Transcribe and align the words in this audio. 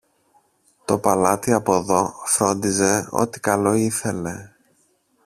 Το 0.85 0.99
παλάτι 0.99 1.53
από 1.53 1.81
δω 1.81 2.13
φρόντιζε 2.25 3.07
ό,τι 3.11 3.39
καλό 3.39 3.73
ήθελε. 3.73 4.51